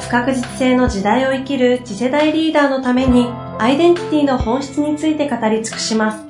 [0.00, 3.26] 不確実性の時代を生きる次世代リーダーのために
[3.58, 6.28] アイデンティティの本質について語り尽くします。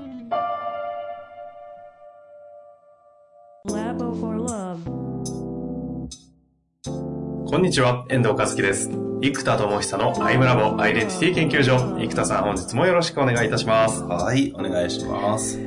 [7.51, 8.91] こんにちは、遠藤和樹です。
[9.23, 11.79] 生田智久のアイムラボアイデンティティ研究所。
[11.99, 14.03] 生田さん、本日もよろしくお願いいたします。
[14.03, 15.59] はい、お願いします。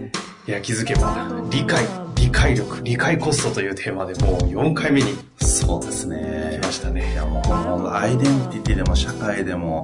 [0.48, 1.84] いや、気づけば、理解、
[2.32, 5.18] 理解力、理解コストというテーマでもう4回目に。
[5.40, 6.60] そうですね。
[6.62, 7.12] 来ましたね。
[7.12, 9.84] いや、もうこのアイデンティティでも社会でも、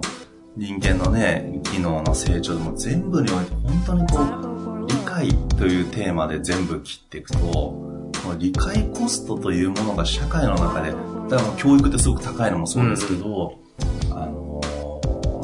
[0.56, 10.92] 人間のね、機能の成長でも全部において本当にこう、理解というテーマで全部切っていくと、この理解コストというものが社会の中で
[11.30, 13.60] だから教育ってすごく高いのもそうですけど、
[14.06, 14.62] うん、あの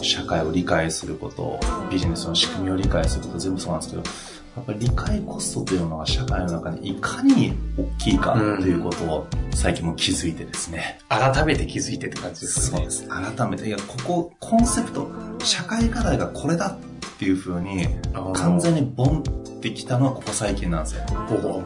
[0.02, 1.60] 社会を理解すること
[1.92, 4.04] ビジネスの仕組みを理解すること全部そうなんですけど
[4.56, 11.00] やっぱり理解コストというのが社会の中にいかに大きいかということを最近も気づいてですね。
[11.10, 12.90] 改めて気づいてって感じですかね。
[12.90, 13.36] そうです。
[13.36, 13.68] 改めて。
[13.68, 15.10] いや、ここ、コンセプト、
[15.44, 17.88] 社会課題がこれだっていうふうに、
[18.34, 21.04] 完全にボンってきたのはここ最近なんですよ。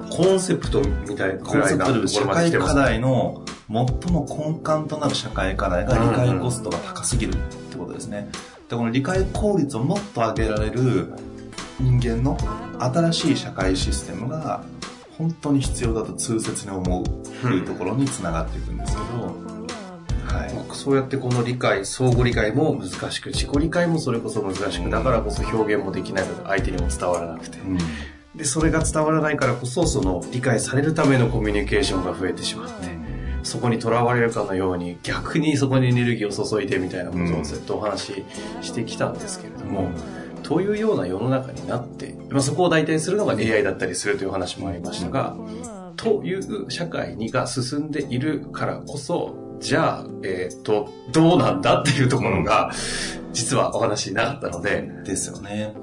[0.10, 8.30] コンセプトみたいなコンセプトで社会課題の最も根幹となる社会課題が理解コストが高すぎるってことですね。
[8.70, 11.12] で、この理解効率をもっと上げられる
[11.80, 12.38] 人間の
[12.80, 14.64] 新しい社会システムが
[15.18, 17.04] 本当に必要だと痛切に思う
[17.42, 19.58] というところにつながっていくんですけど、
[20.26, 27.78] はい、そうやってこの理解相互理解も難しく自己理解もそれこそ難しくだからこそ表現もできないので相手にも伝わらなくて、うん、
[28.36, 32.88] でそれが伝わらないからこそその理解されるためのコミュニケーションが増えてしまって、
[33.44, 38.26] そこにとらわれるかのように逆にそこにエネルギーを注いでみたいなことをずっとお話し
[38.62, 45.36] してきたんですけれども、うん、というような世の中になって、まあ、そこを代替するのが AI だったりするという話もありましたが、
[45.98, 52.72] という社会にが進んでいるからこそじゃあ、えっ、ー、と、どうなんだっていうところが、
[53.34, 54.88] 実はお話になったので。
[55.04, 55.74] ですよね。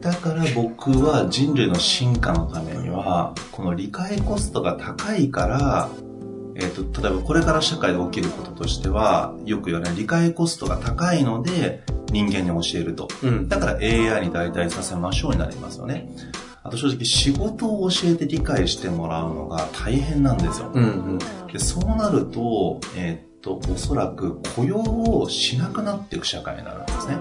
[0.00, 5.88] だから僕は人類の進化のためには、この理解コストが高いから、
[6.54, 13.08] えっ、ー、と、例えばこれから社会で起きることとしては、よく言われる理解コストが高いので人間に教えると。
[13.22, 16.08] うん、だから AI に代替させましょうになりますよね。
[16.64, 20.70] あと正直仕事を教えて理解してもらうのが大変なんですよ。
[20.72, 21.18] うんうん、
[21.52, 27.18] でそうなると、えー、っと、おそらく雇用をしなくなっていく社会になるんですね。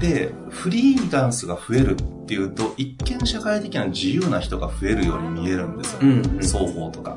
[0.00, 6.00] で、フリーランスが増えるっていうと、一見社会的な自由な人が増えるように見えるんですよ。
[6.02, 7.16] うんうん、双方とか。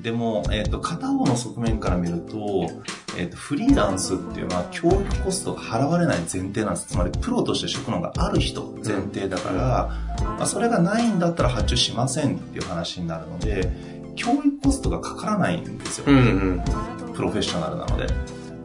[0.00, 2.70] でも、えっ、ー、と、片方の側面から見ると、
[3.16, 6.88] えっ、ー、と、フリーランスっていうのは教育コストが払われない前提なんです。
[6.88, 9.90] つまり、プロとして職能がある人前提だから、
[10.22, 13.70] まあ、それがないんだったら発注しませんっていう話になるので、
[14.16, 16.04] 教育コストがかからないんですよ。
[16.08, 18.06] うんうん、プロフェッショナルなので。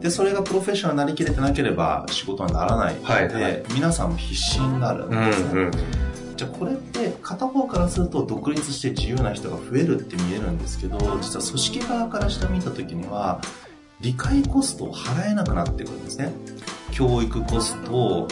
[0.00, 5.50] で、それがプロフェッショナルになりきれてなければ仕事にならないので、はいはい、皆さんも必死になるんですね。
[5.52, 6.11] うんうん
[6.42, 13.40] じゃあこれって片方からすると独立して自由な人が増えるって見えるんですけど実は組織側からして見た時には
[14.00, 16.32] 理解コストを払えなくなってくるんですね。
[16.90, 18.26] 教育コスト、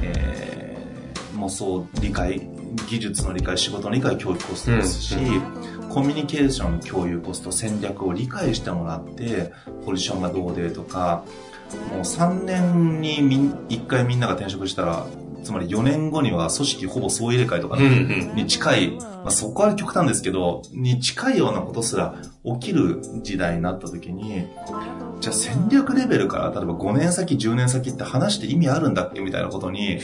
[0.00, 2.48] えー、もそう理解
[2.88, 9.52] 技術の理解仕事の理解教育コストですし、うん、コミュニケーション共有コスト戦略を理解してもらって
[9.84, 11.24] ポジションがどうでとか
[11.90, 13.18] もう3年に
[13.68, 15.06] 1回みんなが転職したら
[15.46, 24.48] つまり4年後には組織ほぼ総入れ替えとかに近い、まあ、そこは極端ですけど、に近いようなことすら起きる時代になった時に、
[25.20, 30.00] じゃあ戦略レベルから、例えば5年先、10年先って話して意味あるんだっけみたいなことに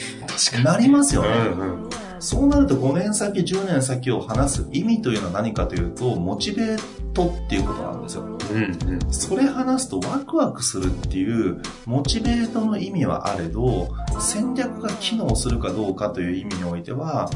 [0.62, 1.28] なりますよね。
[2.22, 6.78] そうなると5年先、10年先を話す意味というのは何かというと、モチベー
[7.12, 8.22] トっていうことなんですよ。
[8.22, 13.88] うんうん、それ話すとワクワクするっていうモチベートの意味はあれど、
[14.20, 17.28] 戦略が機能するかどうかという意味においては、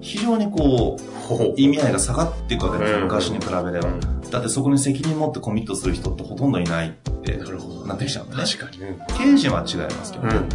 [0.00, 3.88] 非常にこう、意味合いが下がっていくわけですよ、昔に比べれば。
[4.28, 6.92] だってそこに責任持ってコミットする人ってほとんどいないっ
[7.22, 7.38] て
[7.86, 8.42] なってきちゃうんでね。
[8.42, 8.78] 確かに。
[9.16, 10.48] 経営陣は違いますけど、うんうん、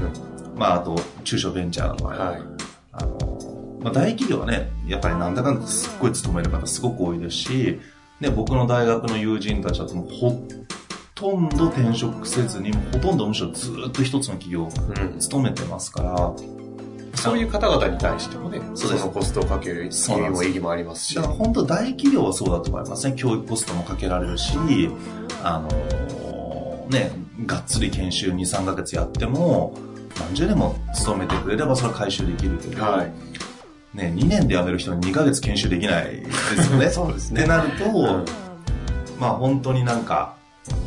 [0.57, 2.41] まああと中小ベンチャーの場合は、はい、
[2.91, 3.30] あの
[3.81, 7.79] まあ、大企業はね、やっぱりなんだかんだすっごい勤める方すごく多いですし、
[8.19, 10.47] で、僕の大学の友人たちはもうほ
[11.15, 14.71] とんど転職せずに、ほとんどむしろずっと一つの企業を
[15.19, 16.33] 勤めてますから、
[17.15, 21.15] そういう方々に対してもね、そのコストをかける意味も意義もありますし。
[21.15, 23.15] だから本当大企業はそうだと思いますね。
[23.17, 24.55] 教育コストもかけられるし、
[25.43, 27.11] あのー、ね、
[27.47, 29.73] がっつり研修2、3ヶ月やっても、
[30.19, 33.11] 何十年も勤めてくれればそれは回収できるけど、はい、
[33.93, 36.89] ね、2年で辞める人に2ヶ月研修できないですよね。
[36.91, 37.41] そうですね。
[37.41, 38.25] ってなると、うん、
[39.19, 40.35] まあ本当になんか、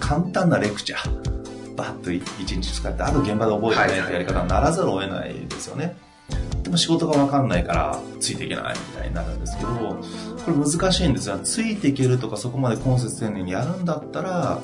[0.01, 5.97] 簡単なレクチャー、バッと1日使って、あと現場で覚えてないってやり方にならざるを得ないですよね。
[6.63, 11.39] でも仕事がわかんないからついていけないみたいになるんですけど、これ難しいんですよ。
[11.45, 14.61] ついていけるとかそこまで今節丁寧にやるんだったら、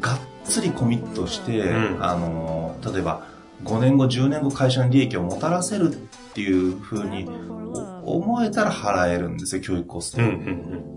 [0.00, 3.26] がっつりコミットして、うん、あの、例えば
[3.64, 7.28] 5年後、10年後会社に利益をもたらせるっていうふうに
[8.04, 10.20] 思えたら払えるんですよ、教育コスト。
[10.20, 10.32] うんうん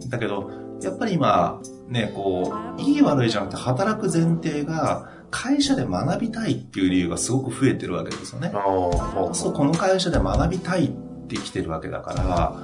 [0.02, 0.50] うん、だけど、
[0.82, 8.52] やっぱり今、ね、こう、いい悪いじゃなくて働く前提が、会社で学びたいっていう理由がすごく増えてるわけですよね。
[8.52, 10.92] そう、この会社で学びたいっ
[11.28, 12.56] て来てるわけだから、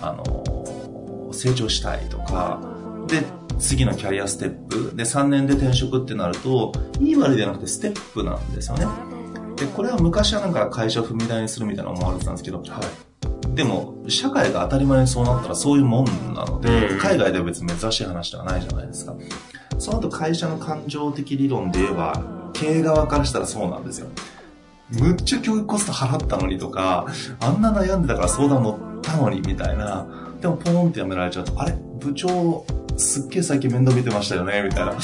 [0.00, 2.62] あの、成長したいとか、
[3.06, 3.22] で、
[3.58, 9.13] 次のキャリアステップ、で、3年で転職ってなると、いい悪いじゃなくてステップなんですよね。
[9.64, 19.14] で、これは昔はなんか会社を踏み台にするみたいな思われてたんですけど、はい、でも、社会が当たり前にそうなったらそういうもんなので、うん、海外では別に珍しい話ではないじゃないですか。
[19.78, 22.22] その後会社の感情的理論で言えば、
[22.52, 24.08] 経営側からしたらそうなんですよ。
[24.90, 27.06] むっちゃ教育コスト払ったのにとか、
[27.40, 30.06] あんな悩んでたから相談乗ったのにみたいな。
[30.40, 31.74] でもポーンってやめられちゃうと、あれ？
[31.98, 32.66] 部長、
[32.96, 34.94] すっげえ最近面倒見てましたよねみたいな。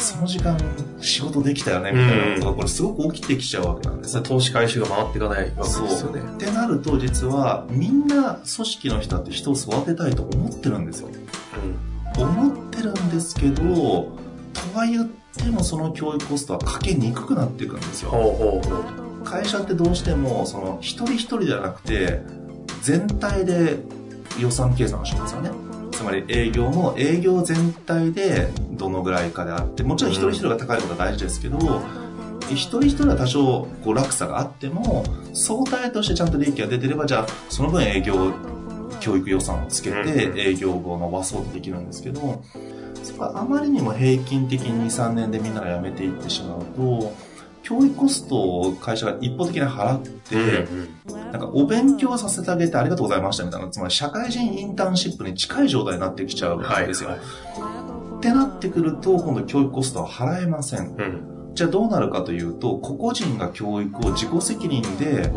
[0.00, 0.58] その時間
[1.00, 4.20] 仕事できたよねみたいなことがこれすごく起きてきちゃうわけなんです。
[4.22, 6.22] 投資回収が回っていかないわけですよね。
[6.34, 11.08] ってなると実はみんな組織の人って人を育てたいと思ってるんですよ。
[11.08, 18.60] うん思ってるんですけど、とは言ってもその教育コストはかけにくくなっていくんですよ。
[19.24, 22.20] 会社ってどうしても、その一人一人じゃなくて、
[22.82, 23.78] 全体で
[24.38, 25.50] 予算計算をしますよね。
[26.00, 31.58] つまり営業も営業全体でどのぐらいかであって、もちろん一人一人が高いことは大事ですけど、
[32.48, 35.04] 一人一人は多少こう落差があっても、
[35.34, 38.32] 相対としてちゃんと利益が出てれば、じゃあその分営業
[39.00, 42.42] 教育予算をつけて営業を伸ばそうとできるんですけど、
[43.02, 47.12] そこはあまりにも平均的に2、3年でみんなが辞めていってしまうと、
[47.62, 50.66] 教育コストを会社が一方的に払って、
[51.32, 57.10] なんかお勉強させてあげてありがとうございましたみたいな、つまり社会人インターンシップに近い状態になってきちゃうんですよ。
[57.10, 57.24] はいは
[58.16, 60.94] い、ってなってくると、今度教育コストは払えません。
[60.96, 61.52] うん。
[61.54, 65.30] じゃあどうなるかというと、個々人が教育を自己責任で、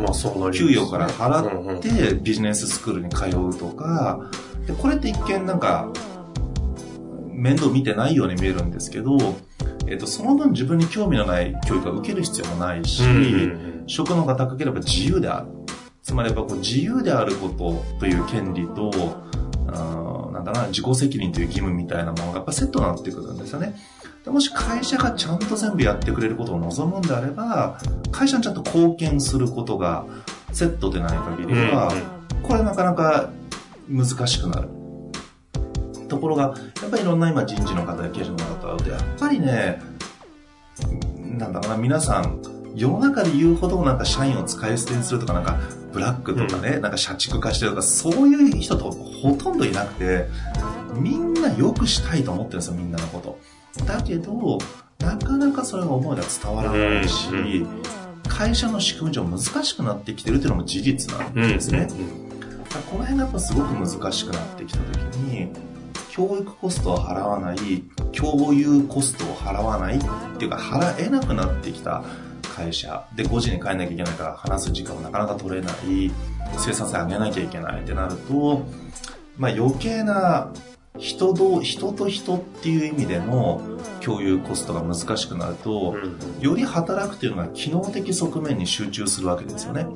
[0.54, 4.30] 給与から払ってビジネススクールに通うとか、
[4.68, 5.90] でこれって一見なんか、
[7.31, 9.18] 面倒見てないように見えるんですけど、
[9.88, 13.04] えっ、と、その分自分に興味のない教育を受ける必要もないし、
[13.88, 15.48] 職能が高ければ自由である。
[16.02, 18.92] つまりやっぱこう自由であることという権利と、
[20.32, 23.76] なんだな、自己責任という義務みたいなものがやっぱセットになってくるんですよね。
[24.24, 27.80] でもし会社がちゃんと全部やってくれることを望むんであれば、
[28.12, 30.06] 会社にちゃんと貢献することが
[30.54, 31.94] セットでない限りは、
[32.42, 33.30] これなかなか
[33.90, 34.83] 難しくなる。
[36.08, 39.82] ところが、やっぱりいろんな今人事の方や経営者の方って、やっぱりね、
[41.20, 42.42] なんだろうな、皆さん、
[42.75, 45.60] 世の中で言うほどなんか社員を使い捨てにするとか、なんか
[45.92, 50.27] ブラックとかね、うん、なんか社畜化してるとか、そういう人とほとんどいなくて、
[50.96, 53.39] みんな良くしたいと思ってるんですよ、みんなのこと。
[53.86, 54.58] だけど、
[55.00, 57.66] なかなかそれが思いが伝わらないし、
[58.27, 61.88] 会社の仕組み上難しくなってきてるっていうのも事実なんですね。
[62.89, 65.50] この辺がやっぱすごく難しくなってきた時に、
[66.15, 67.58] 教育コストを払わない、
[68.15, 70.00] 共有コストを払わないっ
[70.38, 72.03] ていうか払えなくなってきた
[72.55, 76.12] 会社で5時に帰んなきゃいけないから話す時間もなかなか取れない、
[76.60, 78.63] 生産性上げなきゃいけないってなると、
[79.38, 80.53] まあ余計な
[81.00, 85.96] 人と人と人っていう意味での共有コストが難しくなると、
[86.39, 89.88] より働くというのが機能的側面に集中するわけですよね。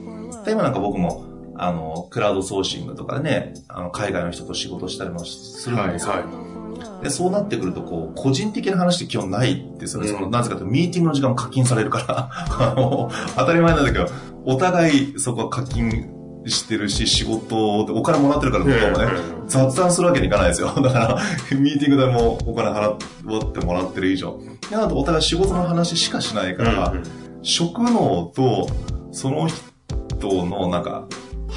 [0.48, 6.14] 今なんか僕もあの、クラウドソーシングとかでね、あの、海外の人と仕事したりもするんですよ。
[6.14, 10.10] はいはい、でそうなってくると、こう、個人的な話って基本ないですよね。
[10.10, 12.30] うん、その、なぜかというと、ミーティングの時間も課金されるから、
[12.74, 14.06] あの、当たり前なんだけど、
[14.46, 16.14] お互いそこは課金
[16.46, 19.08] してるし、仕事でお金もらってるから向こうもね、
[19.48, 20.68] 雑談するわけにいかないですよ。
[20.82, 21.22] だから、
[21.58, 24.40] ミーティング代もお金払ってもらってる以上。
[24.70, 26.94] で、あとお互い仕事の話しかしないから、
[27.42, 28.68] 職能と、
[29.12, 31.08] その人のなんか、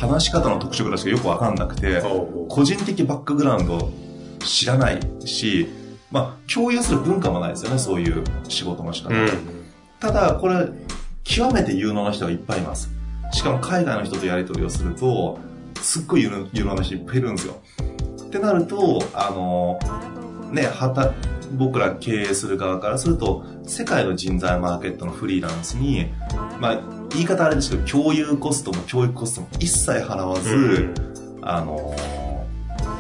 [0.00, 2.02] 話し方の特徴ぐらいしかよくわかんなくて、
[2.48, 3.92] 個人的バックグラウンド
[4.40, 5.68] 知らないし、
[6.10, 9.14] まあ、共有する文化もないですよね、そういう仕事の仕方。
[9.14, 9.28] うん。
[10.00, 10.68] ただ、これ、
[11.22, 12.90] 極めて有能な人がいっぱいいます。
[13.32, 15.38] しかも海外の人とやり取りをすると、
[15.80, 17.60] すっごい有能有能な人いっぱいいるんですよ。
[18.26, 19.78] ってなると、あの、
[20.50, 21.12] ね、はた、
[21.52, 26.06] 僕ら経営する側からすると、世界の人材マーケットのフリーランスに、
[26.58, 26.80] まあ、
[27.12, 30.94] 言い方あれですけど、共有コストも教育コストも一切払わず、うん
[31.42, 31.94] あの、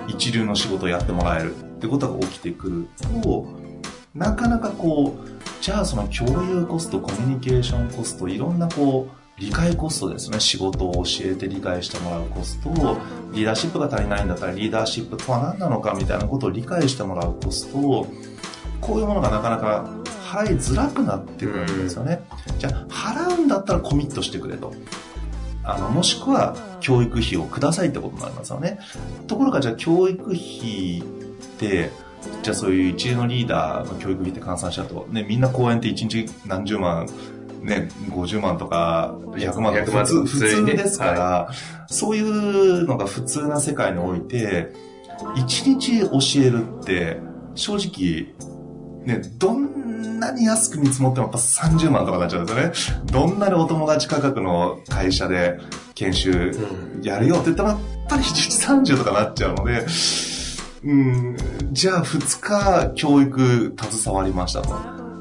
[0.08, 2.88] 一流の仕事をやってもらえるってことが起きてくる
[3.22, 3.46] と、
[4.14, 5.28] なかなかこう、
[5.60, 10.38] じゃあその共有コスト、コミュニケーションコスト、いろんなこう、理解コストですね。
[10.38, 12.98] 仕事を教えて理解してもらうコストを、
[13.32, 18.06] リーダーシップが足りないんだったらリーダーシップとは何なのかみたいなことを理解してもらうコストを、
[18.80, 19.88] こういうものがなかなか
[20.30, 22.22] 払いづらくなってくるんですよね。
[22.58, 24.72] じゃあ、払うんだったらコミットしてくれと。
[25.64, 28.78] あの、もしくは教育費をくださいってことになりますよね。
[29.26, 31.02] ところがじゃあ教育費っ
[31.58, 31.90] て、
[32.42, 37.06] じゃあそういう一流のリーダーの教育費って換算しちゃうと、ね、みんな講演って1日何十万、
[37.62, 41.50] ね、50万とか100万と100か普通普通ですから、
[41.88, 44.72] そういうのが普通な世界において、
[45.18, 47.20] 1日教えるって、
[47.54, 48.32] 正直、
[49.04, 53.02] ね、どんなに安く見積もってもやっぱ30万とかになっちゃうんですよね。
[53.12, 55.58] どんなにお友達価格の会社で
[55.94, 57.78] 研修うんやるよって言ったら、やっ
[58.08, 59.86] ぱり1日30とかなっちゃうので、
[60.84, 61.36] うん、
[61.72, 64.74] じゃあ2日教育携わりましたと。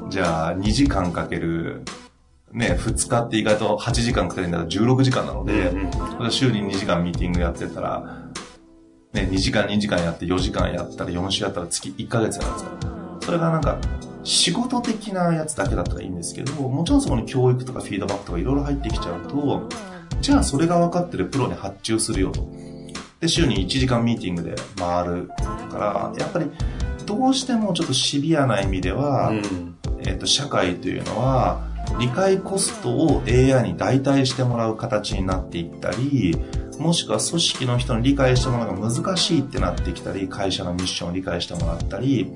[0.08, 1.82] じゃあ2時間かける、
[2.52, 5.68] ね、2日って意外と8時間かけるんだから16時間なので、
[6.18, 8.30] うん週に2時間ミーティングやってたら、
[9.12, 13.00] ね、2時間2時間やって4時間やったら4週やったら月1ヶ月なんですから。
[13.20, 13.78] それがなんか、
[14.24, 19.68] 仕事的なやつだけだったらいいんですけど、もちろんそこに教育とかフィードバックとかいろいろ入ってきちゃうと、
[20.20, 22.46] じゃあそれが分かってるプロに発注するよと。
[23.20, 25.30] で、週に1時間ミーティングで回る
[25.70, 26.46] から、やっぱり
[27.06, 36.36] どうしてもちょっとシビアな意味では、うんえっと社会というのは理解コストを AI に代替してもらう形になっていったり
[36.78, 42.32] もしくは組織の人に理解してもらうのが難しいってなってきたり会社のミッションを理解してもらったり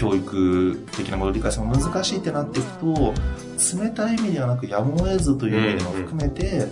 [0.00, 3.12] 教育的なものを理解するのが難しいってなっていくと
[3.78, 6.66] 冷たい意味ではなくやむを得ずという意味でも含めて、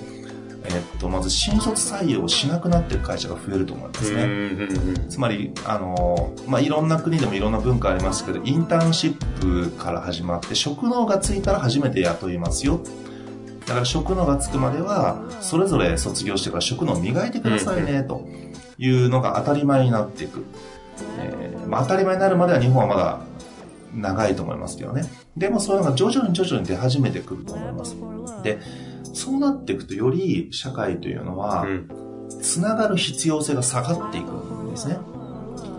[0.64, 4.22] えっと、まず新卒採用をしなくなっている会社が増えると思いますね。
[4.22, 12.80] うんつまり、あの、まあ、いろんな国でもいろんな文化ありますけど、インターンシップから始まって、職能がついたら初めて雇いますよ。
[13.66, 18.26] だから職能がつくまでは、それぞれ卒業してから職能を磨いてくださいね、と
[18.78, 20.46] いうのが当たり前になっていく。
[21.18, 23.20] えーまあ、当たり前になるまでは日本はまだ
[23.94, 25.04] 長いと思いますけどね。
[25.36, 27.96] でもそういうのが徐々に徐々に出始めてくると思います。
[28.42, 28.58] で、
[29.12, 31.88] そうなっていくとより社会というのは、うん
[32.42, 34.98] つながる必要性が下がっていくんですね。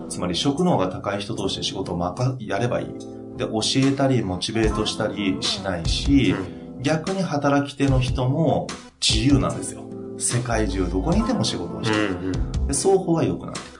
[0.08, 2.86] つまり職能が高い人同士で仕事をまかやればいい。
[3.38, 6.34] で、教えたり、モチベートしたりしないし、
[6.82, 8.66] 逆に働き手の人も
[9.00, 9.84] 自由なんですよ。
[10.18, 12.32] 世界中どこにいても仕事をしてる。
[12.66, 13.79] で双方が良くなっていく。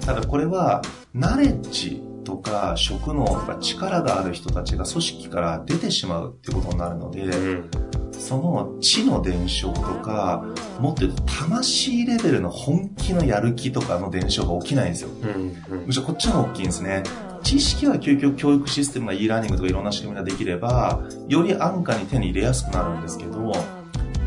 [0.00, 0.82] ただこれは、
[1.14, 7.70] ナレッジとか職能とか力がある人たちが組織から出てしまうってことになるので、うん
[8.18, 10.42] その知の伝承とか、
[10.80, 15.10] もっと言うと魂レベルの本気のやる気とかの伝承が起きないんですよ。
[15.10, 17.02] うんむしろこっちの方が大きいんですね。
[17.42, 23.52] 知識は究極教育システムが e ラーニングとかいろんな仕組みができれば、より安価に手に入れやすくなるんですけど、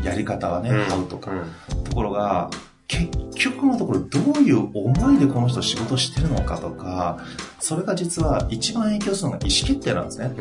[0.04, 1.32] やり方はね、うんハウとか。
[1.84, 2.48] ところが、
[2.90, 7.24] 結局のところどういう思いでこの人仕事してるのかとか、
[7.60, 10.32] それが実は一番影響するのが意思決定なんですね。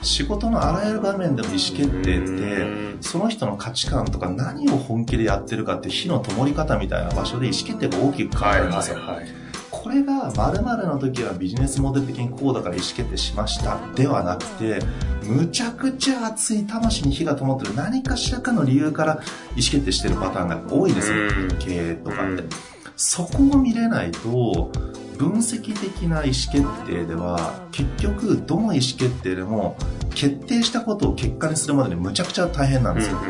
[0.00, 8.96] 仕事のあらゆる場面での意思決定って、その人の価値観とか何を本気でやってるかって火の灯り方みたいな場所で意思決定が大きく変わるんですよ。
[8.96, 9.47] はい
[9.88, 14.80] これが〇〇の時はビジネスモデル的にこうだから意思決定しましたではなくて、
[15.22, 19.22] むちゃくちゃ熱い魂に火が灯ってる何かしらかの理由から意思
[19.54, 21.16] 決定してるパターンが多いですよ。
[21.16, 22.42] うん経営とかって。
[22.42, 22.48] うん
[23.00, 24.72] そこを見れないと、
[25.18, 29.76] 分析的な意思決定では、結局、どの意思決定でも、
[30.16, 33.20] 決定したことを結果にするまでにむちゃくちゃ大変なんですよ。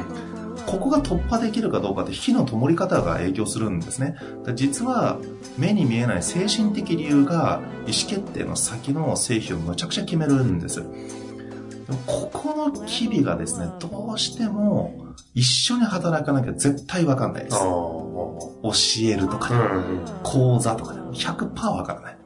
[0.69, 4.17] ここが突破できるかどうかって火の灯り方が影響するんですね。
[4.55, 5.19] 実は
[5.57, 10.83] 目に見えない精神的理由が意思決定の先の成否をむちゃくちゃ決めるんです。
[10.83, 17.57] でもここの機微がですね、どうしても一緒に働かなきゃ絶対わかんないです。
[17.57, 18.73] あ教
[19.05, 22.19] えるとか、あ講座とかでも100%わからない。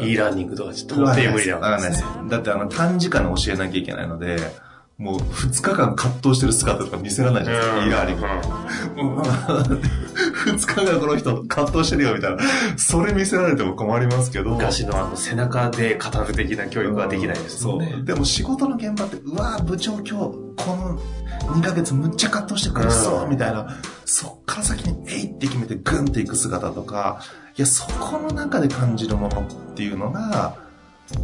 [0.00, 2.04] e ラーニングとかちょっと無理だわかんないです。
[2.28, 4.36] だってあの短時間で教えなきゃいけないので、
[4.98, 8.26] もう2日間葛藤してる姿とか見せられないじゃないですか、イラーリング。
[10.52, 12.42] 2日間この人葛藤してるよみたいな。
[12.76, 14.50] それ見せられても困りますけど。
[14.50, 17.90] 昔のあの背中で語る的な教育はできないですもんね。
[17.92, 18.04] そう。
[18.04, 20.98] でも仕事の現場って、うわ部長今日、この
[21.56, 23.66] 2ヶ月むっちゃ葛藤して苦しそうみたいな、
[24.04, 27.20] そっから先にえいって決めてグンっていく姿とか、
[27.56, 30.63] いや、そこの中で感じるものっていうのが、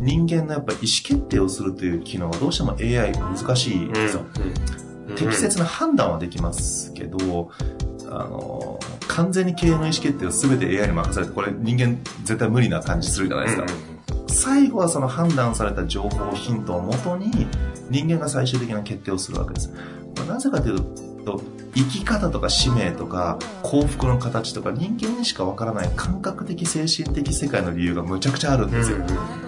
[0.01, 4.25] 人間のやっぱ意思決定をするという機能はどうしても AI 難しいんですよ。
[4.37, 7.51] うんうん、適切な判断はできますけど、
[8.07, 13.63] あの、完全に経営の意思決定を全て AI に任されて、これ人間絶対無理な感じするじゃないですか。
[13.65, 17.47] うん、最後はその判断された情報、ヒントをもとに
[17.89, 19.73] 人間が最終的な決定をするわけです。
[20.29, 20.81] なぜかという
[21.25, 21.41] と、
[21.75, 28.99] 生き方とか使命とか幸福の形とか人間にしかわからない感覚的精神的世界の理由がむちゃくちゃあるんですよ。
[28.99, 29.40] うんここ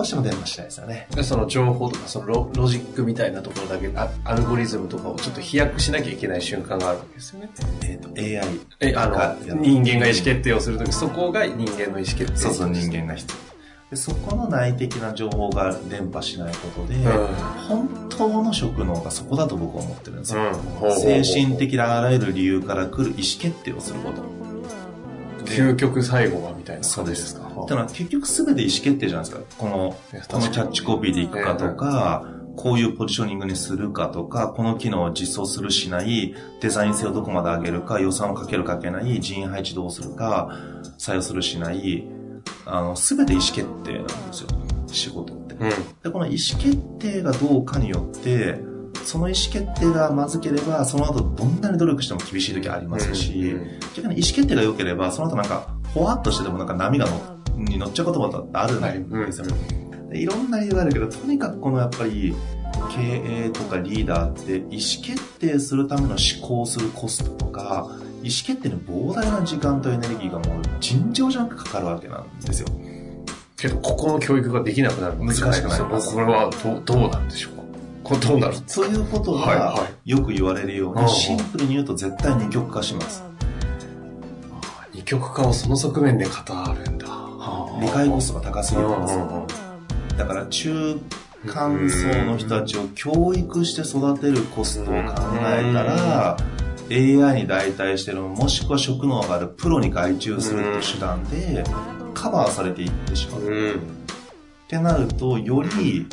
[0.00, 1.06] がどうしても電話したいですよね。
[1.22, 7.50] その情報とかそのロロジックみたいなところだけあ、アルゴリズムとかをちょっと飛躍しなきゃいけない瞬間があるわけですよね。
[7.82, 8.60] えっ、ー、と、AI。
[8.80, 12.36] え、あの、人間が意思決定をするとき、そこが人間の意思決定。
[12.36, 13.50] そうそう、人間が必要。
[13.90, 17.26] でそこの内的な情報が伝播しないことで、うん、
[17.68, 20.42] 本当の職能がそこだと僕は思ってるんですよ、
[20.80, 24.22] うん、精神的なあらゆる理由から来る意思決定をすること
[25.44, 27.46] 究極最後はみたいな感じですか？
[27.46, 29.42] ってのは結局全て意思決定じゃないですか。
[29.58, 29.96] この、
[30.28, 40.50] このキャッチコピーでいくかとか、こういうポジショニングにするかとか、この機能を実装するしない、デザイン性をどこまで上げるか、予算をかけるかけない、人員配置どうするか、
[40.98, 42.06] 採用するしない、
[42.66, 44.48] あの、全て意思決定なんですよ。
[44.88, 45.54] 仕事って。
[45.54, 48.60] うん、で、この意思決定がどうかによって、
[49.04, 57.06] その意思決定がまずければ、その後どんなに努力しても厳しい時ありますし、うん、逆に意思決定が良ければ、その後なんか、ほわっとしててもなんか波が
[57.56, 58.80] に乗っちゃうこともあるん
[59.26, 62.34] ですよ、はい、いろんな理由があるけど、とにかくこのやっぱり、
[62.94, 67.88] 経営とかリーダーって意思決定するための思考するコストとか、
[68.22, 72.68] 意思決定に膨大な時間とエネルギーがもう尋常じゃなくかかるわけなんですよ。
[73.56, 76.14] けど、ここの教育ができなくなる難しくなります。
[76.14, 77.59] これはどうどうなんでしょうか？
[78.10, 83.22] これどうなるそういうことがよく言われるように、シンプルに言うと絶対二極化します。
[84.92, 86.32] 二極化をその側面で語
[86.74, 87.06] るんだ。
[87.80, 89.46] 理解コストが高すぎるんですよ。
[90.18, 90.98] だから中
[91.46, 95.00] 間層の人たちを教育して育てるコストを考
[95.46, 96.36] えたら、
[96.90, 101.62] AI に代替してるもしくは職能があるプロに外注するって手段で
[102.12, 103.42] カバーされていってしまう。
[103.42, 103.78] っ
[104.66, 106.08] てなると、より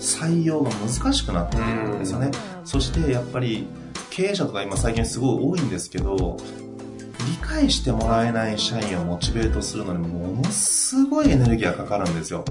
[0.00, 2.30] 採用が難しくなっているんですよね。
[2.64, 3.66] そしてやっぱり
[4.10, 6.36] 経営者とか今最近すごい多いんですけど、
[7.26, 12.44] 理解してもらえない社員をモチベートするのにものすごいエネルギーがかかるんですよ。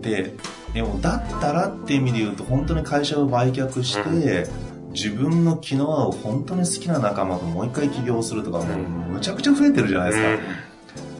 [0.00, 0.34] で、
[0.72, 4.48] でもだったらっていう意味で言うと本当に会社を売却して、
[4.92, 8.76] 自分の気の合う本当に好きな仲間ともう一回起業するとかもう
[9.14, 10.28] むちゃくちゃ増えてるじゃないですか。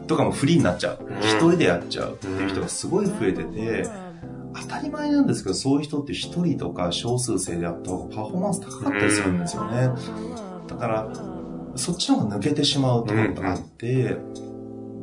[0.07, 0.99] とかもフリーになっちゃう。
[1.21, 3.89] 一人でやっちゃうっていう人がすごい増えてて、
[4.55, 9.91] 当たり前なんですけど、そういう人って一人とか少数制でやった方がパフォーマンス高かったりするんですよね。
[10.69, 11.09] だから、
[11.77, 14.17] そっちの方が抜けてしまうところがあって、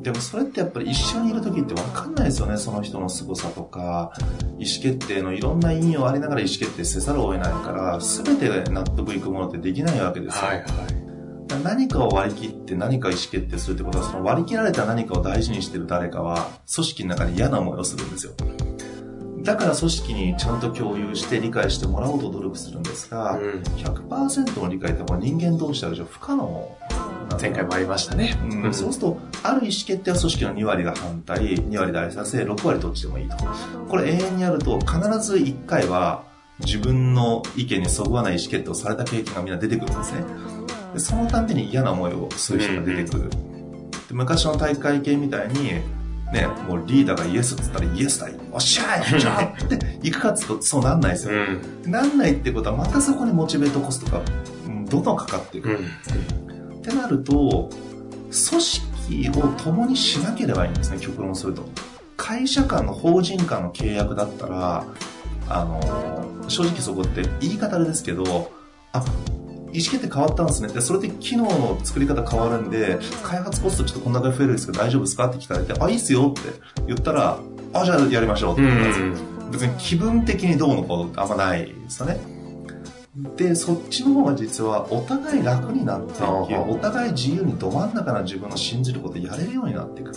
[0.02, 4.14] でもそれってやっぱり一緒にいる時って分かんないですよね、その人の凄さとか、
[4.58, 10.46] 意思決定のいろんな意味をありながら意思決定せざるを得ないから、全てが納得いくものってできないわけですよ。
[10.46, 11.02] はいはい
[11.64, 18.34] 何かを割り切って何か意思決定するってことは、その割り切られた何かを大事にしてる誰かは、組織の中で嫌な思いをするんですよ。
[19.44, 26.78] だから組織にちゃんと共有して理解してもらおうと努力するんですが、うん、100%の理解ってもう人間同士である以上不可能
[27.40, 28.38] 前回もありましたね。
[28.52, 33.38] うん、そうすると、ある意思決定は組織の2割が反対、2割大賛成、6割どっちでもいいと。
[33.88, 36.24] これ永遠にやると、必ず1回は
[36.60, 40.24] 自分の意見にそぐわない意思決定をされた経験がみんな出てくるんですね。
[40.94, 43.30] でそのために嫌な思いをする人が出てくる。
[43.30, 43.38] で
[44.12, 45.82] 昔の大会系みたいに、
[46.32, 48.36] ね、もうリーダーがイエスって言ったらイエスだよ。
[48.52, 51.34] おっしゃいじゃあって行くかっつうとそうなんないですよ、
[51.86, 51.92] うん。
[51.92, 54.22] なんないってことはまたそこにモチベートコストが
[54.66, 55.70] どんどんかかっていく。
[55.70, 57.70] うん、ってなると、
[58.32, 61.64] 組織を共にしなければいいんですね、極論すると。
[62.16, 64.86] 会社間の法人間の契約だったら、
[65.50, 68.52] あの、正直そこって言い方ですけど、
[68.94, 69.04] あ、
[69.74, 70.70] 意思決定変わったんですね。
[70.70, 75.28] で、それで機能の作り方変わるんで、開発コストちょっとこんなに増えるんですけど大丈夫ですか？
[75.28, 76.50] って聞かれて、あ、いいっすよって
[76.88, 77.40] 言ったら、
[77.74, 79.32] あ、じゃあやりましょうって言ったんですよ。
[79.52, 82.20] 別に気分的にどうのこうのってあんまないですよね。
[83.36, 90.14] で、そっちの方が実はお互い楽になっていき、お互い自由にど真ん中な自分の信じることをやれるようになっていく。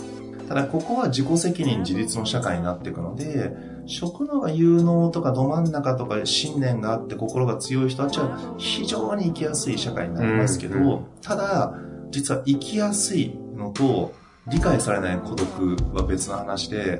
[0.47, 3.51] ただここは自己責任自立の社会になっていくので、
[3.87, 11.73] 職能が有能とかど真ん中とか信念があって心が強い人たちは非常に生きやすい社会になりますけど、うんただ、
[12.11, 14.13] 実は生きやすいのと
[14.47, 16.97] 理解されない孤独は別の話で、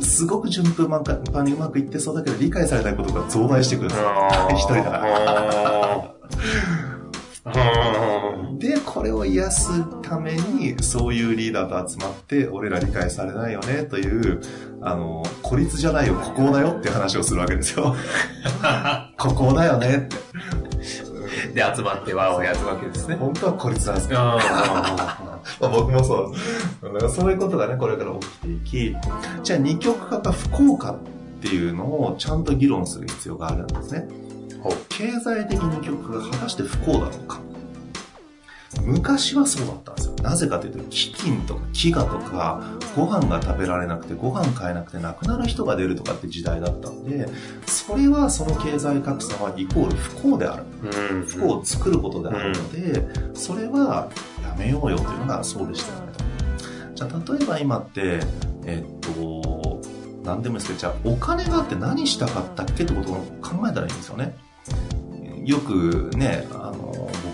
[0.00, 4.08] すごく順風満帆にうまくいってそうだけど理解されないことが増大してくるんですよ。
[4.52, 6.14] 一人だから。
[8.58, 14.40] で、これを癒すために、そういうリーダーと集まって、俺ら理解されないよね、という、
[14.82, 17.94] あの、孤立じゃないよ、孤高だよって話をするわけですよ。
[19.16, 20.16] 孤高だよねって。
[21.54, 23.14] で、集まって輪をやるわけですね。
[23.14, 24.18] 本当は孤立なんですよ。
[24.18, 26.32] あ まあ僕もそ
[26.82, 26.92] う。
[26.92, 28.96] だからそういうことがね、これから起きていき、
[29.44, 30.96] じゃあ二極化か不幸かっ
[31.40, 34.08] ていうのをちゃんと議論する必要があるんですね。
[34.88, 37.40] 経済的二極化が果たして不幸なのか。
[38.84, 40.14] 昔はそうだったんですよ。
[40.22, 42.62] なぜかというと、飢饉とか飢餓とか、
[42.96, 47.28] ご飯が食べられなくて、ご飯買えなくて亡くなる人が出るとかって時代だったんで、
[47.66, 50.64] それはその経済格差はイコール不幸である。
[51.12, 54.08] うん不幸を作ることであるので、それは
[54.42, 56.24] やめようよというのがそうでしたよねと。
[56.94, 58.20] じゃあ例えば今って、
[58.64, 59.80] えっと、
[60.24, 64.36] 何でもいいですけど、じゃあお金があって何したかったっけってことを考えたらいいんですよね。
[65.44, 66.46] よくね、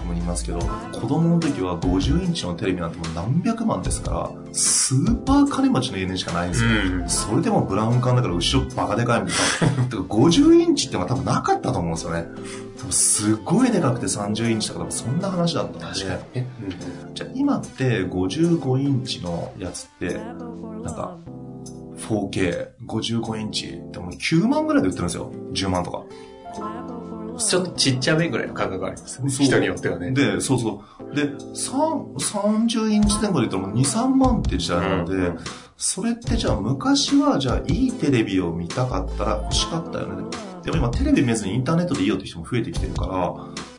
[0.04, 6.70] も言いますけど、子供の時は50インチのテレビなんてもう何百万ですから、スーパー金持ちの家にしかないんですよ。
[6.70, 6.72] う
[7.04, 9.84] んそれでもブラウン管だから後ろバカでかいみたいな。
[9.88, 12.26] てか50インチってのは多分なかったと思うんですよね。
[12.78, 15.86] 多分すっごいでかくて30インチとか多分そんな話だったんで。
[15.86, 16.48] 確かにね。
[17.14, 21.16] じゃあ今って55インチのやつって、なんか
[22.08, 25.32] 4K、55インチってもう9万ぐらいで売ってるんですよ。
[25.52, 26.02] 10万とか。
[27.48, 29.32] ちょっとちっちゃめぐらいの感覚がありますよね。
[29.32, 30.12] 人によってはね。
[30.12, 31.14] で、そうそう。
[31.14, 35.38] で、3 30インチ前後で言ったらもう2、3万って時代なので、うん
[35.76, 40.22] それってじゃあ昔はじゃあいいテレビを見たかったら欲しかったよね。
[40.62, 43.34] でも今テレビ見ずにインターネットでいいよって人も増えてきてるから、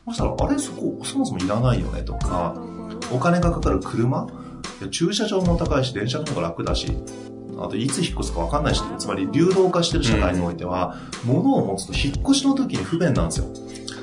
[0.08, 2.62] そしたらあれそこそもそもいらないよねとか、
[3.13, 4.28] お金がかかる車？
[4.91, 6.97] 駐車場も高いし電車の方が楽だし、
[7.58, 13.48] あといつ引っ越すか分かんないし、つまり流動化してる社会においては、物を持つと引っ越しの時に不便なんですよ。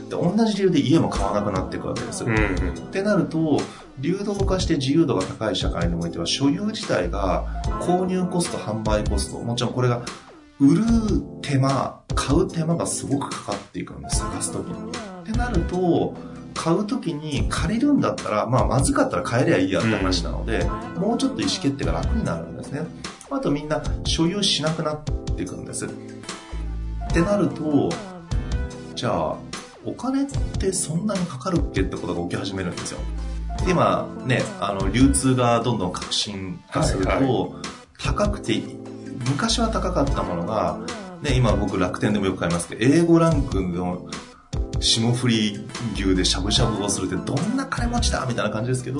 [0.08, 2.24] で、同じ理由で家も買わなくなっていくわけです。
[2.24, 2.44] うんうん。
[2.44, 3.60] ってなると、
[3.98, 7.46] 流動化して自由度が高い社会においては、所有自体が
[7.80, 10.02] 購入コスト、販売コスト、もちろんこれが
[10.60, 10.84] 売る
[11.42, 14.74] 手間、買う手間がすごくかかっていくんです、探すときに。
[14.90, 16.14] ってなると、
[16.54, 20.64] 買うときに借りるんだったら、まあ、まずかったら買えりゃいいやって話なので、
[20.96, 22.82] もうちょっと意思決定が楽になるんですね。
[23.34, 25.04] あとみんな所有しなくなっ
[25.36, 25.86] ていくんです。
[25.86, 25.88] っ
[27.12, 27.90] てなると、
[28.94, 29.36] じゃあ、
[29.84, 30.26] お金っ
[30.58, 33.00] てそんなにかかるっけってことが起き始めるんですよ。
[33.64, 38.60] で今ね、あの、流通がどんどん革新化すると、はい高くて、
[39.30, 40.80] 昔は高かったものが、
[41.22, 44.08] ね、今僕楽天でもよく買いますけど、英語ランクの
[44.82, 45.64] 霜降り
[45.94, 48.98] 牛でしゃぶしゃぶをするってどんな金持ちだみたいな感じですけど、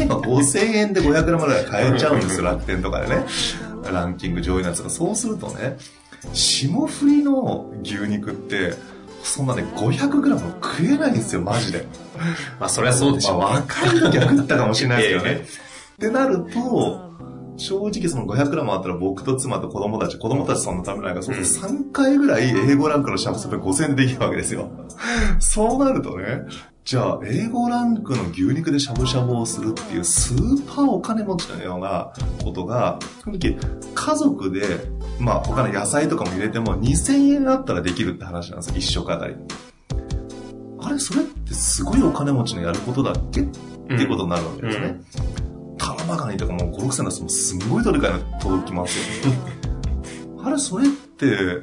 [0.00, 3.26] 今5000円で 500g ぐらい買えちゃうんですよ、楽天とかでね。
[3.92, 4.90] ランキング上位のやつが。
[4.90, 5.76] そうするとね、
[6.32, 8.74] 霜降りの牛肉って、
[9.22, 11.86] そんなね、500g 食えないんですよ、マジで。
[12.58, 13.44] まあ、そりゃそうでしょうね。
[13.44, 15.40] まあ、若い時は食ったかもしれないですけど えね。
[15.40, 17.09] ってなると、
[17.60, 24.70] 正直その 500g あったら僕と妻と子供たち、子供たちそんな食べないから、そうすると3回ぐらい英語ランクのシャブスプ5000円でできるわけですよ。
[25.38, 26.42] そうなるとね、
[26.84, 32.10] じゃあ、英語ランクの牛肉でしゃぶしゃぶをするっていうスーパーお金持ちのような
[32.42, 33.56] ことが、その時、
[33.94, 34.62] 家族で、
[35.18, 39.34] まあ他の野菜とかも入れても2000円あったらできるって話なんですよ、一食あたり。
[40.80, 43.42] あれ、それってすごいお金持ちのやることだっけ？
[43.42, 45.00] っていうことになるわけですね。
[45.18, 45.49] タ
[46.10, 49.32] ラバガニとかもう5、6千出すとすんごい取り替えの届きますよ。
[50.42, 51.60] あれ、それって、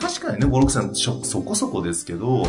[0.00, 2.46] 確かにね、5、6千そそこそこですけど、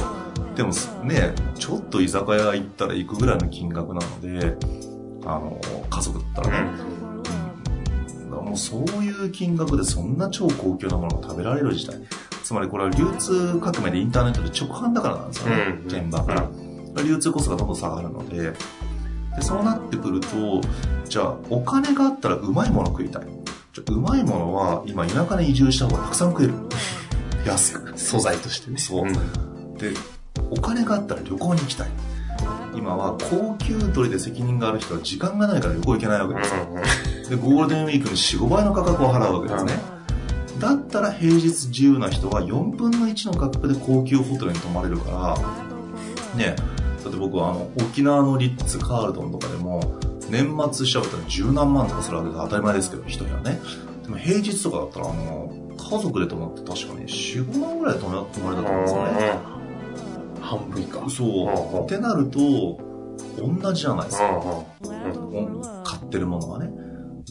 [0.56, 0.71] でも
[1.04, 4.58] ね、ちょっと居酒屋行ったら行くぐらいの金額なので、
[5.25, 6.69] あの、家族だったらね。
[8.30, 11.97] もうそういう金額でそんな超高級なものが食べられる時代。
[12.43, 16.49] つまりこれは流通革命でインターネットで直販だからなんですよね、うん現場から。
[17.04, 18.54] 流通コストがどんどん下がるので、
[19.36, 20.62] でそうなってくると、
[21.08, 23.24] じゃあお金があったらうまいもの食いたい。
[23.74, 26.54] じゃあうまいものは今田舎に移住した方がたくさん食える。
[27.45, 27.98] 安く。
[27.98, 28.78] 素材としてね。
[28.78, 29.06] そう。
[29.06, 29.13] ん
[29.78, 29.93] で、
[30.50, 31.88] お金があったら旅行に行きたい。
[32.76, 36.67] 今は高級鳥で責任がある人は時間がないから旅行行けないわけですよ。
[37.30, 39.95] で、ゴールデンウィークに4、5倍の価格を払うわけですね。
[40.60, 46.56] だったら平日自由な人は4分の1の価格で高級ホテルに泊まれるから、ね、
[47.06, 50.00] だって僕はあの、沖縄のリッツ・カールトンとかでも、
[50.32, 53.62] 年末調べたら十何万とかするわけで当たり前ですけど、一部屋ね。
[54.02, 59.39] でも平日とかだったら、あの、家族で泊まって確かに4、5万ぐらい泊まれたと思うんですよね。
[60.41, 61.10] 半分以下。
[61.12, 61.86] そう。
[61.86, 62.39] ってなると、
[63.38, 64.41] 同じじゃないですか。
[64.82, 66.72] うん買ってるものはね。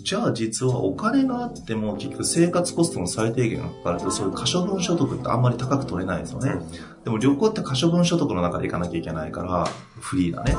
[0.04, 6.56] じゃあ実はお金があっても結局生活コストの最低限がかかるとそういう可処分所得ってあんまり高く取れないんですよね。
[7.04, 9.66] でも旅行って可処分所得の中で行かなきゃいけないから
[9.98, 10.54] フリーだね。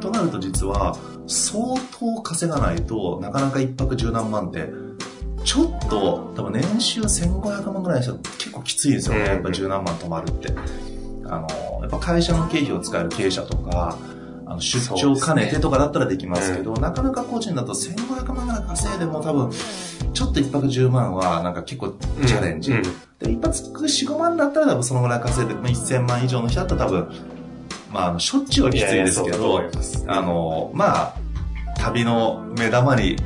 [0.00, 0.96] となると実は
[1.28, 4.70] 相当稼がないとなかなか一泊十何万って
[5.44, 9.24] ちょっと多分年収1500万ぐらいの人は結構きついですよね。
[9.24, 10.52] やっぱ十何万泊まるって。
[11.26, 11.48] あの、
[11.82, 13.96] やっぱ会社の経費を使える経営者とか、
[14.50, 19.50] あの出張兼ねてとかだったらできますけど、なかなか個人だと1500万ぐらい稼いでも多分、
[20.12, 21.94] ちょっと一泊10万はなんか結構
[22.26, 22.72] チャレンジ。
[22.72, 22.82] うん
[23.20, 27.08] で、一発4、5万だったら多分そのぐらい稼いで、まあ、1000万以上の人だったら多分、
[27.92, 29.62] まあ、あの、しょっちゅうはきついですけど、
[30.06, 31.14] あの、まあ、
[31.76, 33.16] 旅の目玉に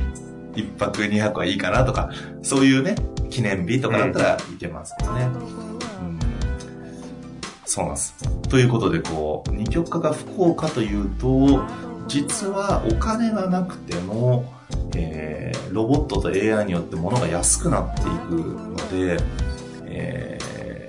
[0.53, 2.09] 一泊二泊はいいかなとか、
[2.43, 2.95] そういうね、
[3.29, 5.29] 記念日とかだったらいけますよね。
[7.75, 8.15] そうなんです。
[8.49, 11.61] ということで、こう、二極化が不幸かというと、
[12.07, 14.45] 実はお金がなくても、
[14.95, 19.17] えーロボットと AI によって物が安くなっていくので、
[19.87, 20.45] えー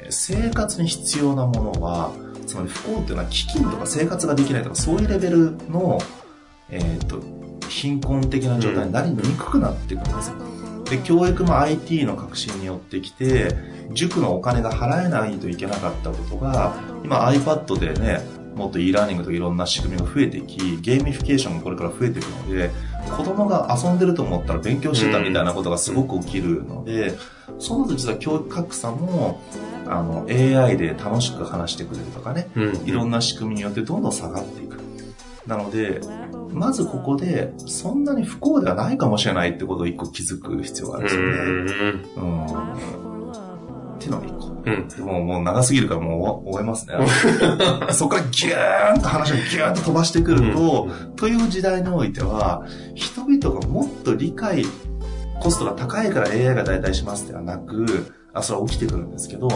[0.09, 2.13] 生活に必要なものは、
[2.47, 5.99] つまり不幸っていうのは飢饉とか生活ができないとか、そういうレベルの、
[6.71, 7.21] えーっと、
[7.69, 10.37] 貧困的な状態になりにくくなっていくんですよ。
[10.89, 13.57] で、教育も IT の革新によってきて、
[13.93, 18.21] 塾のお金が払えないといけなかったことが、今 iPad でね、
[18.57, 22.71] もっと e ラーニングとかいろんな仕組みが増えてき、ゲーミフィケーションがこれから増えていくので、
[23.17, 27.15] 子供が遊んでると思ったら勉強してたみたいなことがすごく起きるので、
[27.59, 29.43] そうなると実は教育格差も、
[29.87, 34.66] あの、AI で楽しく話してくれるとかね、うんいろんな仕組みによってどんどん下がっていく。
[35.47, 36.01] なので、
[36.53, 42.03] まずここで、そんなに不幸ではないかもしれないってことを一個気づく必要があるんですよね。
[42.17, 42.45] うん。
[43.97, 44.47] っていうのが一個。
[44.67, 46.95] うんでももう長すぎるからもう終えますね。
[47.93, 54.65] そこからギューンと話をギューンと飛ばしてくると、という時代においては、人々がもっと理解、
[55.41, 59.49] コストが高いから AI が代替しますではなく、あ、それは起きてくるんですけど、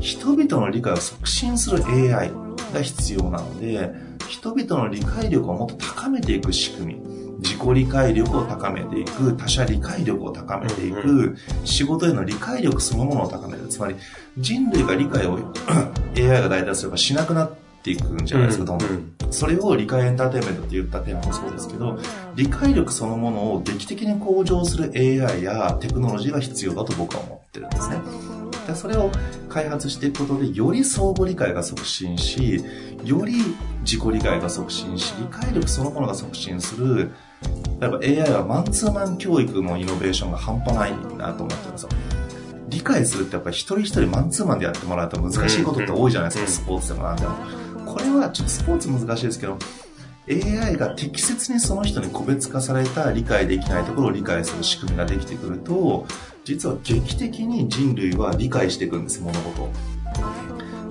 [0.00, 2.32] 人々の理解を促進する AI
[2.74, 3.92] が必要なので、
[4.28, 7.00] 人々の理解力をもっと高めていく仕組み、
[7.40, 13.66] 自己理解力を高めていく、他者理解力を高めていく、仕事への理解力そのものを高める。
[13.68, 13.96] つまり、
[14.38, 15.38] 人類が理解を
[16.16, 17.52] AI が代替すればしなくなっ
[17.82, 19.12] ていくんじゃないですか、どんどん。
[19.30, 21.98] それを理解エンターテインメントって言ったテーマもそうですけど、
[22.34, 28.49] 理解力そのものを劇的に向上する AI やテクノロジーが必要だと僕は思ってるんですね。
[28.66, 29.10] でそれを
[29.48, 32.64] 開発していくことで、より相互理解が促進し、
[33.04, 33.34] より
[33.82, 37.10] 自己理解が促進し、理解力そのものが促進する、
[37.80, 41.88] 例えば AI はマンツーマン教育のイノベーションが半端ないなと思ってるんですよ。
[42.68, 47.34] 理解するってやっぱり一人一人マンツーマンでやってもらうと難しいことって多いじゃないですか、うんスポーツでもなんでも。
[47.86, 49.58] これはちょっとスポーツ難しいですけど、
[50.28, 56.06] AI が適切にその人に個別化された理解できないところを理解する仕組みができてくると、
[56.50, 59.72] 実は劇的に人類は理解していくんです、物事を。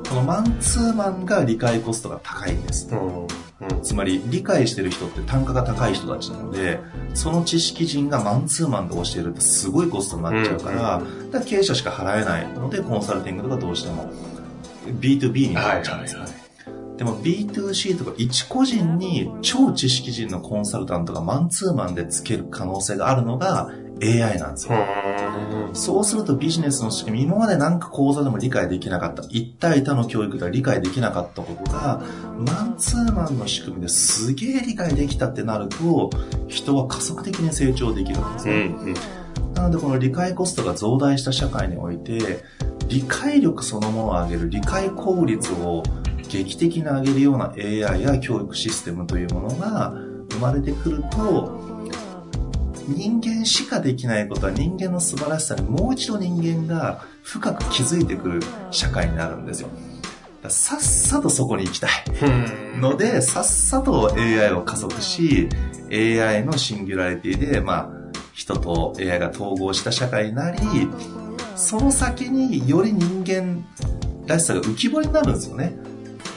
[0.07, 2.87] このマンツーマンが理解コストが高いんです。
[2.89, 3.27] うんうん
[3.83, 6.79] つまり理解してる人って単価が高い人たちなので、
[7.13, 11.03] その知識人がマンツーマンで教えるってすごいコストになっちゃうから、だか
[11.39, 14.09] ら経営者しか払えないので、コンサルティングとかどうしても
[14.87, 16.21] B2B になっちゃうんですよ。
[16.99, 23.69] でも B2C とか一個人に超知識人のコンサルタントがマンツーマンでつける可能性があるのが
[24.03, 24.73] AI なんですよ。
[25.71, 32.03] そうするとビジネスの仕組み、今までなんか講座でも理解できなかった、一対多の教育では理解できなかったことが、
[32.37, 36.09] マンツーマンの仕組みですげえ理解できたってなると、
[36.49, 38.65] 人は加速的に成長できるんですうね。
[38.65, 38.93] ん
[39.53, 42.43] なのでこの理解コストが増大した社会において、
[42.89, 45.83] 理解力そのものを上げる、理解効率を
[46.29, 49.93] 劇的に上げるような AI や教育システムというものが
[50.31, 51.59] 生まれてくると、
[52.87, 58.39] 人間しかできないことは人間の素晴らしさにもう一度人間が深く気づいてくる
[58.71, 59.69] 社会になるんですよ。
[60.47, 61.91] さっさとそこに行きたい。
[62.21, 65.49] うんので、さっさと AI を加速し、
[65.91, 67.89] AI のシンギュラリティで、まあ、
[68.33, 70.59] 人と AI が統合した社会になり、
[71.55, 73.65] その先により人間
[74.25, 75.77] らしさが浮き彫りになるんですよね。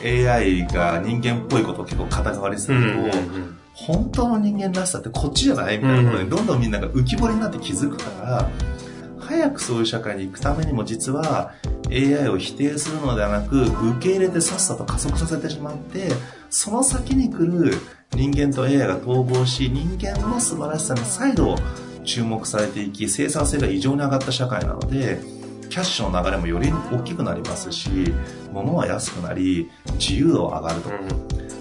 [0.04, 3.18] AI が人間っぽいことを結構肩代わりすると、
[3.74, 8.50] 本当の人間らしさってこっちじゃないみたいなことにどんどんみんなが浮き彫りになって気づくから、
[9.18, 11.54] 早くそういう社会に行くためにも実は
[11.88, 16.08] AI を否定するのではなく、受け入れてさっさと加速させてしまって、
[16.50, 17.74] その先に来る
[18.14, 21.56] 人間と AI が統合し、人間の素晴らしさに再度
[22.04, 25.20] 注目されていき、生産性が異常に上がった社会なので、
[25.72, 27.88] キャッシュの流れもより大きくなりますし、
[28.52, 30.90] 物は安くなり、自由度は上がると。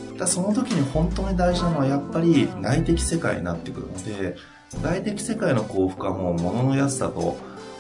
[0.10, 4.36] うん、だその時に本当に大事なのはやっぱり内的世界になってくるので、
[4.84, 7.38] 外的世界の幸福はもう物の安さと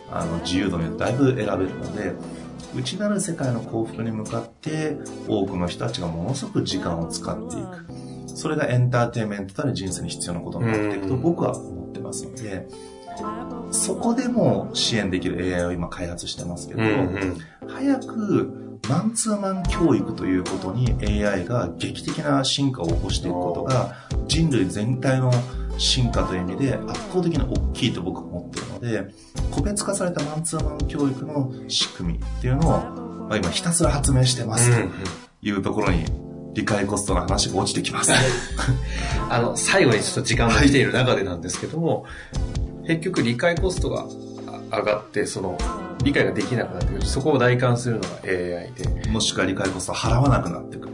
[0.09, 2.13] あの自由度によってだいぶ選べるので、
[2.73, 4.95] 内なる世界の幸福に向かって
[5.27, 8.37] 多くの人たちがものすごく時間を使っていく。
[8.37, 12.69] それがエンターテインメントたる人生に必要なことになっていくと僕は思ってますので、
[13.71, 23.95] そこでも支援できる AI を今開発してますけど、うんうん、早くマンツーマン教育ということに AI が劇的な進化を起こしていくことが
[24.27, 25.31] 人類全体の
[25.77, 29.13] 進化という意味で圧倒的に大きいと僕は思っているので、
[29.51, 34.89] 個別化されたマンツーマン教育の仕組みっていうのを、まあ、今ひたすら発明してますと
[35.41, 36.05] いうところに
[36.53, 38.11] 理解コストの話が落ちてきます。
[39.29, 42.05] あの、最後にちょっと時間が来ている中でなんですけども、
[42.91, 44.05] 結局理解コストが
[44.69, 45.57] 上がって、その、
[46.03, 47.05] 理解ができなくなってくる。
[47.05, 49.09] そこを代換するのが AI で。
[49.09, 50.91] もしくは理解コストを払わなくなってくる。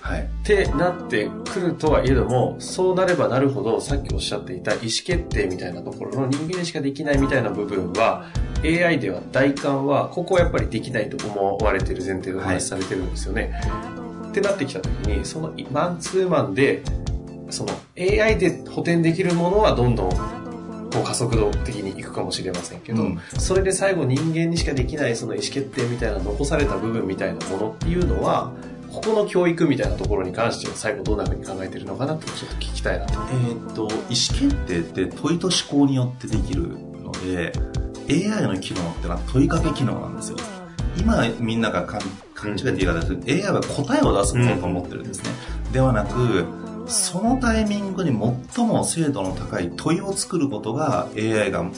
[0.00, 0.22] はい。
[0.22, 8.26] ってなってくるとはいえども、そうなればなるほど、さっきおっしゃっていた意思決定みたいなところの人間にしかできないみたいな部分は、
[8.62, 13.52] AI では代換は、ここはやっぱりできないと思われてる前提でお話しされてるんですよね。
[13.62, 16.82] はい、ってなってきた時に、そのマンツーマンで、
[17.50, 20.37] その AI で補填できるものはどんどん
[20.92, 28.52] こう加速度的にいくかもしれませんけど、うん、それで最後人間にしかできないその意思決定みたいな残された部分みたいなものっていうのは、
[28.92, 33.20] ここの教育みたいなところに関しては最後どんなふうに考えてるのかなってちょっと聞きたいなと。
[33.32, 37.52] えっ、と、意思決定って問いと思考によってできるので、
[38.08, 40.38] AI の機能ってのは問いかけ機能なんですよ。
[40.98, 42.00] 今みんなが勘
[42.52, 45.30] 違いって言い方する AI は答えを出すものと思ってるんですね。
[45.66, 46.44] うん、ではなく、
[46.88, 48.10] そのタイミングに
[48.54, 51.70] 最も精度の高い問いを作ることが AI が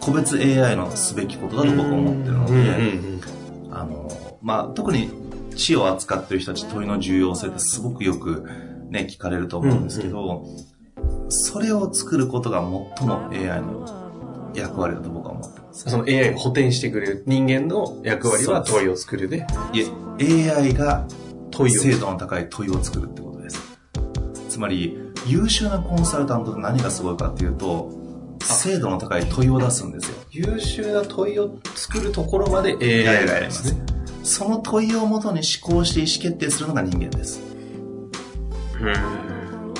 [0.00, 3.20] 個別 AI のすべきことだと僕は思ってるので、
[3.70, 5.10] あの、まあ、特に
[5.56, 8.48] 知を扱ってる人たち問いの重要性ってすごくよく
[8.90, 10.44] ね、聞かれると思うんですけど、
[10.96, 15.90] うんうん、それを作ることが最も AI の役割だと僕は思ってます。
[15.90, 19.46] その AI を補填してくれる人間の役割は問いを作るで。
[19.72, 21.06] いえ、AI が
[21.50, 23.27] 問い精度の高い問いを作るってこと。
[24.58, 27.92] つまり、優秀なコンサルタントって何がすごいかっていうと、
[28.40, 30.16] 精度の高い問いを出すんですよ。
[30.32, 33.80] 優秀な問いを作るところまで AI がやりますね。
[34.24, 37.40] その問いをもとに思考して意思決定するのが人間です。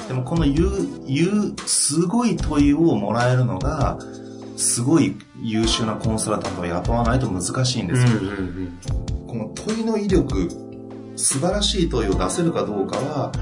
[0.07, 0.71] でもこの言う、
[1.09, 3.99] 言う、すごい問いをもらえるのが、
[4.57, 8.09] すごい優秀なコンサルタントを雇わないと難しいんですよ。
[9.27, 10.49] この問いの威力、
[11.17, 13.33] 素晴らしい問いを出せるかどうかは、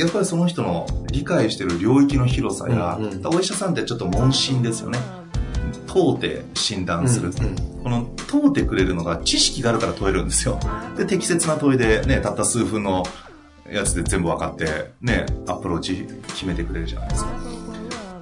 [0.00, 4.98] やっぱりその人の理解してる領域の広さや、うんうん、お医者さんってちょっと問診ですよね。
[5.86, 10.58] 問うて診断する、うんうん、この問うてくれるのが知識があるから問えるんですよ。
[10.96, 13.04] で適切な問いでねたった数分の
[13.70, 17.30] やつで全部分かってねアプローチ決めてくれるじゃないですか。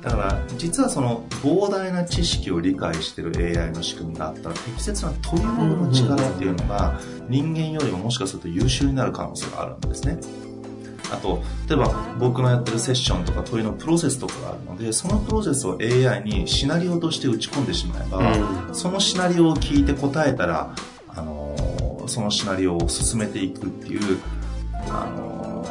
[0.02, 10.18] だから実はその膨大な知識を理解してる AI の仕組みがあったら適切な問い物の力っていうのが人間よりももしかすると優秀になる可能性があるんですね
[11.12, 18.18] あと、例えば僕のやってるセッションとか問いのプロセスとかがあるので、そのプロセスを AI にシナリオとして打ち込んでしまえば、
[18.68, 20.74] うん、そのシナリオを聞いて答えたら、
[21.08, 24.18] あのー、そのシナリオを進めていくっていう、
[24.88, 25.64] あの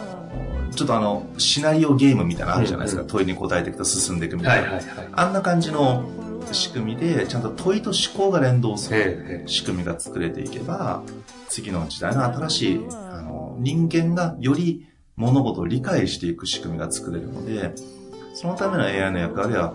[0.72, 3.02] ー、ちょっとあの、シナリオゲームみたいなのあるじゃないですか。
[3.02, 4.70] うんうん、問いに答えていくと進んでいくみたいな。
[4.70, 6.06] はいはいはい、あんな感じの
[6.52, 11.04] 仕組みで、ちゃんと問いと思考が連動する仕組みが作れていけば、
[11.50, 17.74] 次の時代の新しい、あの、人間がより物事を理解していく仕組みが作れるので、
[18.34, 19.74] そのための AI の役割は、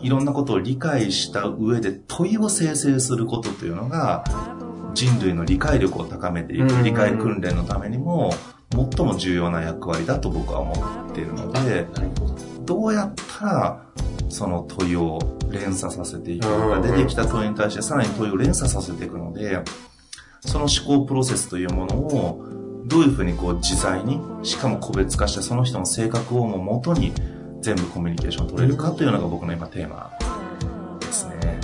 [0.00, 4.24] いろんなことを理解した上で問いを生成することというのが、
[4.94, 8.32] 人類の理解力を高めていく、理解訓練のためにも、
[8.70, 10.72] 最も重要な役割だと僕は思
[11.10, 11.86] っているので、
[12.60, 13.86] どうやったら、
[14.28, 15.18] その問いを
[15.50, 19.62] 連鎖させていくのか、出てきた問いに対してさらに問いを連鎖させていくので、
[20.40, 22.57] その思考プロセスというものを
[22.88, 27.12] どういうふうにこう自在に、しかも個別化してその人の性格をももとに
[27.60, 30.10] 全部コミュニケーションを取れるかというのが僕の今テーマ
[31.00, 31.60] ですね。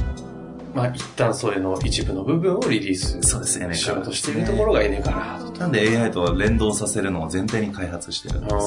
[0.75, 8.61] まあ一旦それの一部の部分をリリースそうですね、しようとしているところがエネカラードなんで AI と連動させるのを前提に開発してるんですだ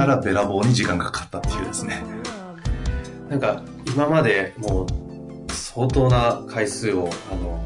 [0.00, 2.02] からべらぼうに時間がかかったっていうですね。
[3.28, 7.62] なんか今までもう相当な回数をあの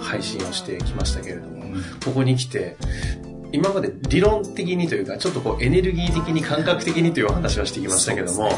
[0.00, 1.59] 配信をしてきましたけれども、
[2.04, 2.76] ここに来て、
[3.52, 8.50] 今まで理論的にというか、ちょっとこうエネルギー的に感覚的にというお話はしてきましたけども、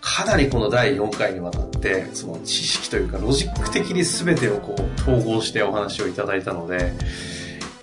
[0.00, 6.92] かなりこの第4回にわたって、その知識というかロジック的に全てをこう統合してお話をいただいたので、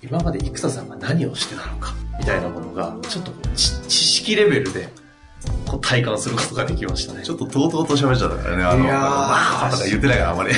[0.02, 4.88] 今まで生田さんが何をしてたのか、みたいなものが、ちょっと知識レベルで
[5.68, 7.22] こう体感することができましたね。
[7.22, 10.54] ちょっととうとうと喋っちゃったからね、あの、いやー、とか言ってないからあんまり。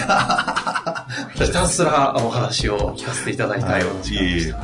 [1.34, 4.58] ひたすらお話を聞かせていただいたような時間でした。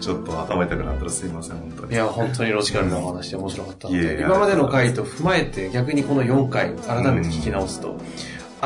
[0.00, 1.92] ちょっと頭痛くなったらすいません、本当に。
[1.92, 7.96] いや、本当にロジカルなお話で面白かったので、今までの回と踏まえて逆にこの4回改めて聞き直すと、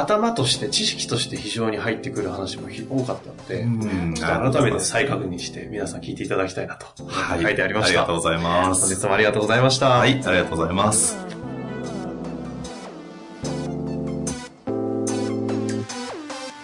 [0.01, 3.66] 頭として知識として非常に入ってくる話も多かったので、
[4.20, 7.88] 改めて再確認して皆さん聞いていただきたいなと、はい、書いてありました。
[7.88, 8.80] ありがとうございます。
[8.82, 9.88] 本日もありがとうございました。
[9.88, 11.39] はい、ありがとうございます。